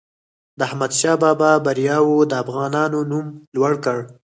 د 0.59 0.59
احمدشاه 0.69 1.17
بابا 1.23 1.51
بریاوو 1.65 2.27
د 2.29 2.31
افغانانو 2.43 2.99
نوم 3.11 3.27
لوړ 3.55 3.73
کړ. 3.85 3.97